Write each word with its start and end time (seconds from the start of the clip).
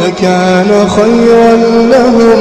لكان 0.00 0.70
خيرا 0.88 1.52
لهم 1.94 2.40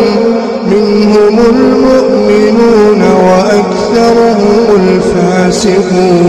منهم 0.73 1.35
المؤمنون 1.53 3.01
وأكثرهم 3.27 4.65
الفاسقون. 4.81 6.19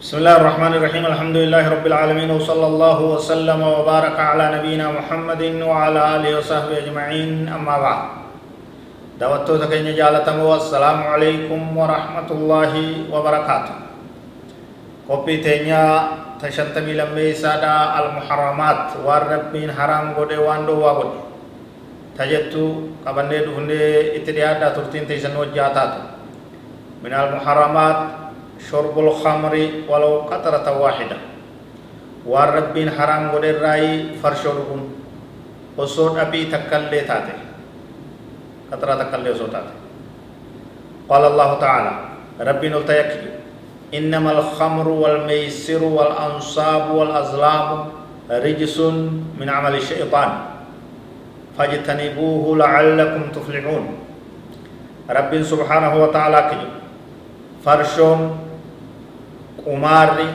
بسم 0.00 0.16
الله 0.18 0.36
الرحمن 0.36 0.72
الرحيم. 0.74 1.04
الحمد 1.06 1.36
لله 1.36 1.64
رب 1.68 1.86
العالمين 1.86 2.30
وصلى 2.30 2.66
الله 2.66 2.98
وسلم 3.02 3.60
وبارك 3.62 4.16
على 4.20 4.44
نبينا 4.56 4.86
محمد 4.98 5.42
وعلى 5.68 6.00
آله 6.16 6.30
وصحبه 6.38 6.78
أجمعين. 6.78 7.48
أما 7.48 7.76
بعد 7.80 8.02
دعوتو 9.20 9.56
تكين 9.56 9.96
جالتم 9.96 10.38
والسلام 10.38 10.98
عليكم 11.12 11.60
ورحمة 11.76 12.28
الله 12.30 12.72
وبركاته. 13.12 13.91
قبي 15.08 15.36
تنيا 15.42 15.84
تشنتمي 16.38 16.92
لمي 16.94 17.32
سادا 17.34 17.74
المحرمات 18.00 19.02
والربين 19.04 19.70
حرام 19.74 20.14
قد 20.14 20.32
واندو 20.32 20.74
وقد 20.78 21.10
تجتو 22.18 22.66
قبنده 23.06 23.38
دهنده 23.46 23.82
اتدياد 24.16 24.60
ترتين 24.74 25.04
تيسن 25.10 25.34
وجاتات 25.36 25.92
من 27.02 27.12
المحرمات 27.12 27.98
شرب 28.70 28.94
الخمر 28.98 29.54
ولو 29.90 30.12
قطرة 30.30 30.66
واحدة 30.82 31.16
والربين 32.26 32.88
حرام 32.90 33.22
قد 33.34 33.44
الرأي 33.44 34.16
فرشوركم 34.22 34.80
وصوت 35.76 36.14
أبي 36.18 36.40
تكالي 36.46 37.00
تاتي 37.10 37.36
قطرة 38.72 38.94
تكالي 39.02 39.30
وصوت 39.34 39.50
تاتي 39.50 39.74
قال 41.10 41.22
الله 41.24 41.50
تعالى 41.60 41.92
ربي 42.40 42.68
نلتيكي 42.68 43.31
إنما 43.92 44.32
الخمر 44.32 44.88
والميسر 44.88 45.84
والأنصاب 45.84 46.84
والأزلام 46.96 47.68
رجس 48.30 48.76
من 49.36 49.48
عمل 49.48 49.74
الشيطان. 49.76 50.30
فاجتنبوه 51.58 52.44
لعلكم 52.56 53.22
تفلحون. 53.36 53.84
رب 55.10 55.32
سبحانه 55.42 55.92
وتعالى 56.02 56.40
كي 56.50 56.60
فرشون 57.64 58.20
قماري 59.60 60.30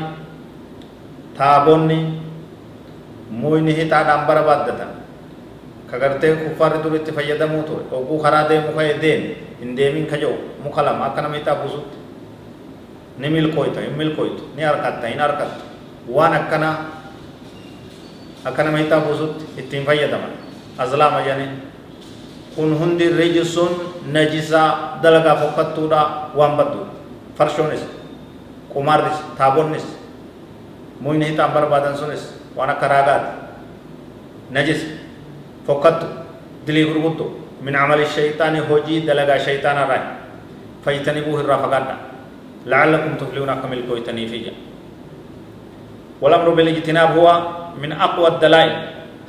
تابوني 1.38 2.02
مويني 3.34 3.74
هتا 3.82 4.00
دامبر 4.06 4.38
بادتا. 4.46 4.88
كغرتي 5.90 6.30
كفار 6.36 6.86
دورتي 6.86 7.12
فيدمو 7.12 7.62
تو 7.66 7.90
اوغو 7.90 8.22
خرا 8.22 8.46
دي 8.46 8.60
مخاي 8.70 9.02
دين 9.02 9.22
ان 9.64 9.74
ديمين 9.76 10.06
كجو. 10.06 10.62
مخلم. 10.62 11.02
اكنا 11.02 11.28
ميتا 11.28 11.54
بوسوت 11.54 11.86
ni 11.88 11.96
milkoyta 11.98 12.07
hin 13.22 13.94
milkoytu 13.98 14.50
ni 14.56 14.64
harkatta 14.64 15.08
hin 15.08 15.20
harkattu 15.20 15.64
waan 16.10 16.34
akkana 16.34 16.76
akkana 18.46 18.72
mahitaa 18.72 19.02
buusutti 19.02 19.46
ittiin 19.58 19.86
fayyadaman 19.86 20.30
azlaama 20.78 21.22
jedhaniin 21.22 21.62
kun 22.56 22.80
hundi 22.80 23.10
rijisun 23.10 23.70
najisaa 24.12 25.00
dalagaa 25.04 25.36
fokkattuudha 25.36 26.02
waan 26.36 26.58
badduudha 26.58 26.92
farshoonis 27.38 27.82
qumaarris 28.74 29.18
taabonnis 29.38 29.86
muyni 31.02 31.26
hitaan 31.30 31.52
barbaadan 31.52 31.98
sunis 31.98 32.34
waan 32.56 32.70
akka 32.70 32.88
raagaati 32.88 33.32
najis 34.50 34.86
fokkattu 35.68 36.06
dilii 36.68 36.86
gurguddo 36.86 37.26
min 37.62 37.74
camali 37.74 38.06
shayxaani 38.06 38.60
hojii 38.70 39.02
dalagaa 39.08 39.40
shayxaanarraa 39.40 40.04
fayyitanii 40.86 41.24
irraa 41.40 41.58
fagaadha 41.64 41.96
لعلكم 42.68 43.16
تفلحون 43.16 43.52
كمل 43.64 43.80
كويتني 43.88 44.28
فيجا 44.28 44.54
والأمر 46.22 46.50
بالاجتناب 46.50 47.18
هو 47.18 47.28
من 47.80 47.92
أقوى 47.96 48.28
الدلائل 48.28 48.74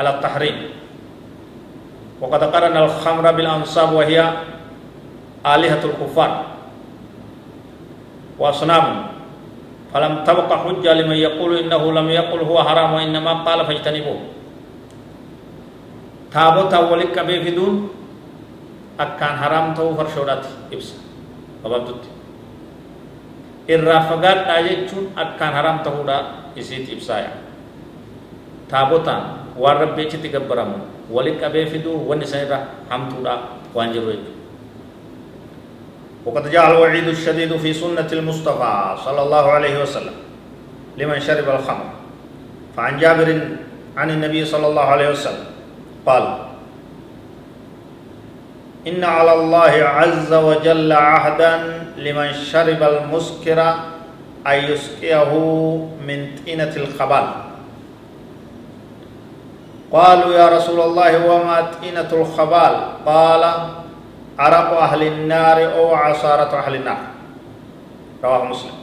على 0.01 0.11
التحريم. 0.19 0.57
وقد 2.21 2.43
قرن 2.45 2.77
الخمر 2.77 3.25
بالأنصاب 3.33 3.93
وهي 3.93 4.19
آلهة 5.47 5.83
الكفار. 5.85 6.33
وأصنام. 8.39 8.87
فلم 9.95 10.13
تبق 10.25 10.51
حجة 10.53 10.91
لمن 10.93 11.17
يقول 11.17 11.51
إنه 11.59 11.83
لم 11.93 12.09
يقل 12.11 12.41
هو 12.41 12.57
حرام 12.65 12.91
وإنما 12.93 13.33
قال 13.47 13.67
فاجتنبوه. 13.67 14.21
تابوت 16.33 16.75
ولك 16.75 17.17
بفدون 17.19 17.75
أكان 19.01 19.35
حرام 19.39 19.75
تو 19.75 19.95
فرشودات 19.95 20.73
إبس. 20.73 20.89
وبابدت 21.65 22.18
irraa 23.69 24.01
fagaadhaa 24.09 24.61
jechuun 24.65 25.13
akkaan 25.13 25.53
haram 25.53 25.77
ta'uudha 25.85 26.17
isiit 26.57 26.89
ibsaaya 26.97 27.31
taabotaan 28.73 29.53
waan 29.57 29.79
rabbi 29.85 30.09
achitti 30.09 30.33
gabbaramu 30.33 30.81
wali 31.13 31.37
qabee 31.37 31.67
fiduu 31.69 32.09
wanni 32.09 32.27
san 32.27 32.45
irra 32.49 32.59
hamtuudha 32.89 33.35
waan 33.77 33.93
jiru 33.93 34.11
jechuudha 34.17 34.37
وقد 36.29 36.51
جاء 36.53 36.71
الوعيد 36.71 37.09
الشديد 37.09 37.57
في 37.57 37.73
سنة 37.73 38.05
المصطفى 38.13 38.73
صلى 39.05 39.21
الله 39.23 39.45
عليه 39.53 39.75
وسلم 39.81 40.17
لمن 40.99 41.19
شرب 41.25 41.47
الخمر 41.49 41.89
فعن 42.77 42.99
جابر 43.01 43.29
عن 43.97 44.09
النبي 44.11 44.45
صلى 44.45 44.67
الله 44.67 44.83
عليه 44.83 45.09
وسلم 45.09 45.47
قال 46.05 46.25
إن 48.87 49.05
على 49.05 49.33
الله 49.35 49.75
عز 49.85 50.33
وجل 50.35 50.93
عهدا 50.93 51.83
لمن 51.97 52.33
شرب 52.33 52.83
المسكر 52.83 53.61
أن 54.47 54.59
يسقيه 54.65 55.33
من 56.07 56.27
طينة 56.47 56.73
الخبال. 56.77 57.27
قالوا 59.93 60.35
يا 60.35 60.49
رسول 60.49 60.81
الله 60.81 61.13
وما 61.27 61.71
طينة 61.83 62.11
الخبال؟ 62.13 62.75
قال 63.07 63.43
عرق 64.39 64.71
أهل 64.79 65.03
النار 65.03 65.75
أو 65.75 65.95
عصارة 65.95 66.59
أهل 66.59 66.75
النار. 66.75 66.99
رواه 68.25 68.45
مسلم. 68.45 68.79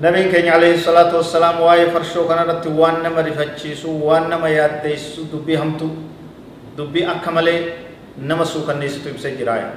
نبي 0.00 0.32
كان 0.32 0.48
عليه 0.48 0.74
الصلاة 0.74 1.16
والسلام 1.16 1.60
واي 1.60 1.90
فرشو 1.90 2.26
كان 2.28 2.50
رتي 2.50 2.68
وان 2.68 3.02
نما 3.06 3.20
رفتشيسو 3.20 3.94
وان 4.02 4.26
نما 4.26 4.48
ياديسو 4.48 5.30
دبي 5.30 5.54
همتو 5.54 5.86
dubbii 6.76 7.04
akka 7.06 7.30
malee 7.30 7.60
nama 8.18 8.44
suukanneessitu 8.44 9.08
ibsee 9.14 9.36
jiraaya 9.38 9.70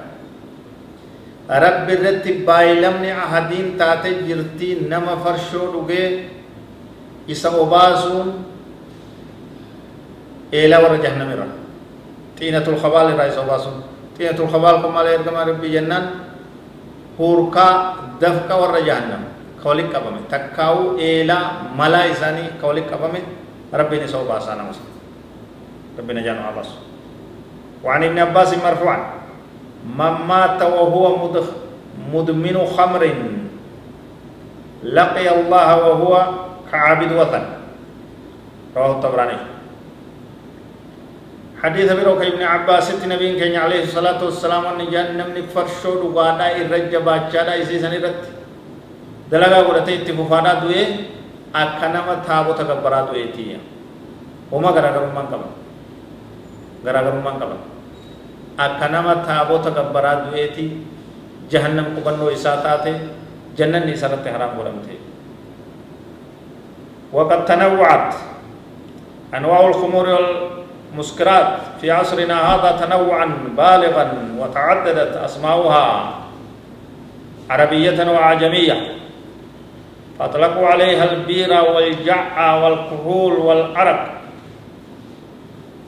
rabbi 1.50 1.94
irratti 1.94 2.32
baay'ilamni 2.48 3.12
ahadiin 3.12 3.78
taate 3.78 4.10
jirtii 4.28 4.88
nama 4.90 5.18
farshoo 5.24 5.68
dhugee 5.74 6.30
isa 7.28 7.50
obaasuun 7.64 8.30
eelaa 10.52 10.82
warra 10.84 10.98
jahannamirra 11.06 11.48
xiinatul 12.40 12.78
kabaal 12.84 13.14
irraa 13.14 13.30
isa 13.32 13.42
obaasuun 13.46 13.78
xiinatul 14.18 14.50
kabaal 14.52 14.82
kun 14.84 14.94
malee 14.98 15.16
ergamaa 15.22 15.46
rabbii 15.54 15.72
jennaan 15.78 16.06
hurkaa 17.20 17.74
dafqa 18.22 18.54
warra 18.62 18.82
jahannam 18.90 19.24
ka 19.62 19.66
walit 19.70 19.90
qabame 19.94 20.20
takkaa'uu 20.34 20.98
eelaa 21.08 21.44
malaa 21.80 22.06
isaanii 22.14 22.50
ka 22.62 22.68
walit 22.70 22.88
qabame 22.92 23.20
rabbiin 23.74 24.06
isa 24.10 24.18
obaasaa 24.24 24.56
nama 24.60 24.74
ربنا 25.98 26.22
جل 26.22 26.38
وعلا 26.38 26.87
وعن 27.84 28.02
ابن 28.04 28.18
عباس 28.20 28.58
مرفوعا. 28.58 29.00
من 29.88 30.14
مات 30.28 30.62
وهو 30.62 31.30
مدمن 32.14 32.58
خمر 32.78 33.04
لقي 34.84 35.28
الله 35.40 35.68
وهو 35.88 36.14
كعابد 36.72 37.12
وثن. 37.12 37.44
رواه 38.76 38.92
الطبراني. 38.92 39.38
حديث 41.58 41.90
بروك 41.90 42.22
ابن 42.22 42.42
عباس 42.44 43.02
النبي 43.02 43.42
كان 43.42 43.58
عليه 43.58 43.90
الصلاة 43.90 44.22
والسلام 44.22 44.78
أن 44.78 44.82
جهنم 44.94 45.34
نكفر 45.34 45.66
شو 45.82 46.06
دغادا 46.06 46.54
الرجا 46.62 47.02
باچادا 47.02 47.66
إسي 47.66 47.82
سنرت 47.82 48.22
دلغا 49.34 49.60
ورته 49.66 49.94
اتفادا 50.06 50.54
دوئے 50.62 50.84
أكنما 51.50 52.14
تابو 52.30 52.54
تكبرا 52.54 53.10
دوئے 53.10 53.34
تيا 53.34 53.58
وما 54.54 54.70
غرا 54.70 54.90
غرمان 55.02 55.26
كما 55.34 55.50
garaagarummaan 56.86 57.38
qaban 57.42 57.62
akka 58.58 58.86
nama 58.90 59.22
taabota 59.22 59.72
gabbaraa 59.72 60.30
du'eeti 60.30 60.66
jahannam 61.50 61.94
qubannoo 61.96 62.30
isaa 62.34 62.62
taate 62.66 62.94
jannanni 63.58 63.94
isarratti 63.98 64.30
haraam 64.30 64.58
godhamte 64.58 65.08
وقد 67.14 67.46
تنوعت 67.46 68.14
أنواع 69.36 69.68
الخمور 69.68 70.06
والمسكرات 70.10 71.48
في 71.82 71.92
عصرنا 71.92 72.36
هذا 72.36 72.86
تنوعا 72.86 73.26
بالغا 73.58 74.06
وتعددت 74.40 75.16
أسماؤها 75.16 76.14
عربية 77.50 78.12
وعجمية. 78.12 78.78
فأطلقوا 80.20 80.68
عليها 80.68 81.12
البيرة 81.12 81.76
والجع 81.76 82.56
والكحول 82.56 83.34
والعرق. 83.34 84.17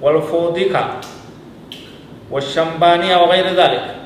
والفوديكا 0.01 0.83
والشمبانية 2.31 3.15
وغير 3.17 3.47
ذلك. 3.55 3.99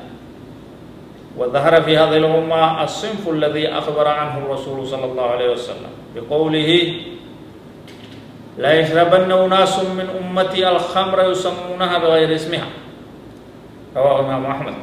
وظهر 1.38 1.82
في 1.82 1.98
هذه 1.98 2.16
الأمة 2.16 2.84
الصنف 2.84 3.28
الذي 3.28 3.68
أخبر 3.68 4.08
عنه 4.08 4.38
الرسول 4.38 4.86
صلى 4.86 5.04
الله 5.04 5.22
عليه 5.22 5.50
وسلم 5.50 5.92
بقوله 6.14 6.70
لا 8.58 8.72
يشربن 8.80 9.32
أناس 9.32 9.78
من 9.78 10.06
أمتي 10.22 10.68
الخمر 10.68 11.30
يسمونها 11.30 11.98
بغير 11.98 12.34
اسمها 12.34 12.68
رواه 13.96 14.20
الإمام 14.20 14.46
أحمد. 14.46 14.74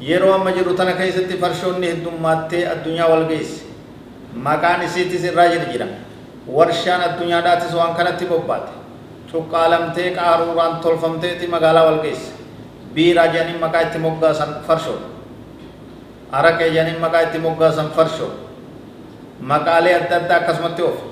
يروى 0.00 0.34
amma 0.34 0.52
jiru 0.52 0.74
tana 0.74 0.92
keessatti 0.96 1.36
farshoonni 1.36 1.86
heddummattee 1.86 2.64
addunyaa 2.66 3.06
wal 3.06 3.28
geesse 3.28 3.68
maqaan 4.34 4.82
isiitis 4.82 5.24
irraa 5.28 5.52
jira 5.52 5.68
jira 5.68 5.86
warshaan 6.48 7.04
addunyaadhaatis 7.04 7.76
cuqqaalamtee 9.32 10.08
qaaruuraan 10.18 10.80
tolfamteeti 10.84 11.46
magaalaa 11.54 11.84
wal 11.88 12.00
geesse 12.04 12.32
biiraa 12.94 13.26
jedhaniin 13.34 13.60
maqaa 13.64 13.82
itti 13.86 13.98
moggaasan 14.06 14.50
farshoodha 14.66 15.06
araqee 16.38 16.68
jedhaniin 16.74 17.00
maqaa 17.04 17.22
itti 17.26 17.38
moggaasan 17.46 17.88
farshoodha 17.96 18.38
maqaalee 19.52 19.94
adda 20.00 20.16
addaa 20.20 20.38
akkasumatti 20.42 20.82
oofu 20.88 21.06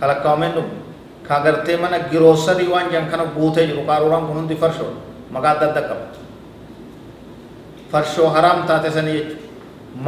kalakkaawameen 0.00 0.52
dhufu 0.56 0.74
ka 1.28 1.36
gartee 1.44 1.76
mana 1.82 1.98
giroosarii 2.10 2.68
waan 2.72 2.86
jedhan 2.92 3.10
kana 3.12 3.24
guutee 3.36 3.66
jiru 3.66 3.82
qaaruuraan 3.90 4.26
kun 4.26 4.36
hundi 4.40 4.56
farshoodha 4.62 4.98
maqaa 5.34 5.52
adda 5.56 5.66
adda 5.70 5.82
qaba 5.88 6.04
farshoo 7.92 8.28
haraam 8.34 8.58
taate 8.68 8.90
sanii 8.96 9.14
jechuudha 9.18 9.46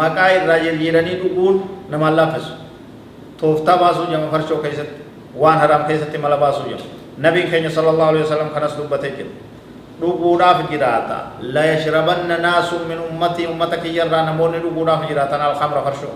maqaa 0.00 0.29
irraa 0.38 0.58
jijjiiranii 0.64 1.17
dhuguun 1.23 1.56
namaan 1.91 2.17
laaffisu 2.19 2.53
tooftaa 3.41 3.76
baasuu 3.82 4.06
jama 4.12 4.29
farshoo 4.35 4.58
keessatti 4.64 4.94
mala 5.35 6.37
baasuu 6.37 6.69
jama 6.71 6.85
nabiin 7.19 7.50
keenya 7.50 7.71
sallallahu 7.71 8.11
alaihi 8.11 8.25
wasallam 8.25 8.50
kanas 8.55 8.77
dubbatee 8.77 9.11
jira 9.17 9.31
dhuguudhaaf 10.00 10.71
jiraata 10.71 11.19
la 11.41 11.65
yashrabanna 11.77 12.38
naasun 12.38 12.88
min 12.88 12.99
ummatii 12.99 13.47
ummata 13.47 13.77
kiyyarraa 13.77 14.25
namoonni 14.27 14.59
dhuguudhaaf 14.61 15.06
jiraatan 15.09 15.41
alhamra 15.41 15.82
farshoo 15.82 16.15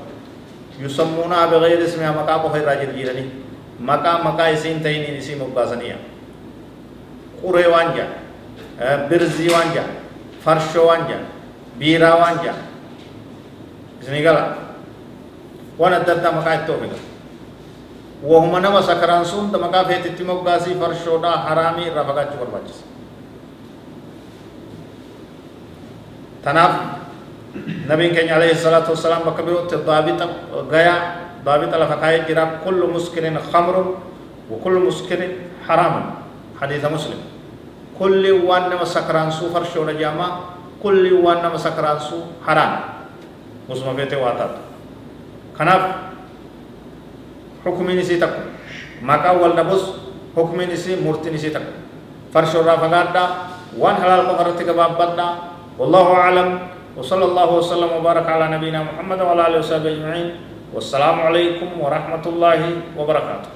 yusammuunaa 0.83 1.47
bigayri 1.53 1.85
ismihaa 1.85 2.13
maqaa 2.19 2.39
qofa 2.45 2.59
irraa 2.59 2.77
jijjiiranii 2.81 3.29
maqaa 3.81 4.19
maqaa 4.27 4.49
isiin 4.57 4.81
ta'iniin 4.83 5.17
isii 5.21 5.37
moggaasaniya 5.37 5.97
quree 7.43 7.69
waan 7.69 7.93
jedha 7.95 9.07
birzii 9.09 9.51
waan 9.55 9.69
jedha 9.77 9.93
farshoo 10.45 10.87
waan 10.89 11.07
jedha 11.09 11.27
biiraa 11.79 12.17
waan 12.23 12.39
jedha 12.43 12.63
isinii 14.03 14.23
gala 14.27 14.43
waan 15.79 15.95
adda 16.01 16.13
addaa 16.17 16.33
maqaa 16.39 16.55
itti 16.59 16.73
oofida 16.73 16.97
wahuma 18.23 18.61
nama 18.61 18.83
sakaraan 18.83 19.25
sun 19.25 19.51
maqaa 19.51 19.85
feetitti 19.85 20.25
moggaasii 20.25 20.75
farshoodhaa 20.81 21.37
haraamii 21.49 21.87
irraa 21.91 22.05
fagaachuu 22.05 22.39
barbaachisa 22.41 22.85
tanaaf 26.45 26.73
nabiin 27.89 28.15
keenya 28.15 28.37
alayhi 28.37 28.55
salaatu 28.57 28.93
wassalaam 28.93 29.25
bakka 29.25 29.43
birootti 29.43 29.77
daabita 29.87 30.25
gayaa 30.71 30.99
daabita 31.45 31.77
lafa 31.79 31.97
kaayee 31.97 32.25
jira 32.29 32.61
kullu 32.65 32.87
muskirin 32.89 33.37
khamrun 33.53 33.89
wa 34.51 34.57
kullu 34.63 34.81
muskirin 34.89 35.33
haramun 35.67 36.05
hadiisa 36.61 36.89
muslim 36.91 37.19
kulli 37.99 38.33
waan 38.45 38.69
nama 38.71 38.85
sakaraansuu 38.87 39.49
farshoodha 39.53 39.95
jaamaa 39.97 40.31
kulli 40.83 41.13
waan 41.13 41.43
nama 41.43 41.59
sakaraansuu 41.59 42.23
haraam 42.47 42.73
musuma 43.69 43.95
feete 43.97 44.17
waa 44.17 44.35
taatu 44.37 44.59
kanaaf 45.59 45.83
takku 48.21 48.43
maqaa 49.03 49.35
wal 49.43 49.53
dhabus 49.59 49.85
hukumiin 50.37 50.71
isii 50.77 50.97
murtiin 51.05 51.35
isii 51.39 51.51
takku 51.57 51.73
farshoorraa 52.33 52.79
fagaadhaa 52.85 53.27
waan 53.83 53.97
halaal 54.03 54.23
qofa 54.31 54.43
irratti 54.45 54.65
gabaabbadhaa 54.71 55.33
والله 55.75 56.07
أعلم 56.23 56.49
وصلى 56.95 57.25
الله 57.35 57.49
وسلم 57.59 57.91
وبارك 57.99 58.27
على 58.31 58.47
نبينا 58.55 58.81
محمد 58.95 59.19
وعلى 59.27 59.43
آله 59.51 59.59
وصحبه 59.59 59.91
أجمعين 59.91 60.29
والسلام 60.71 61.17
عليكم 61.27 61.69
ورحمة 61.83 62.23
الله 62.31 62.61
وبركاته 62.95 63.49